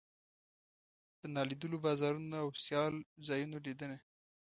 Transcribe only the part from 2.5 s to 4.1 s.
سیال ځایونو لیدنه.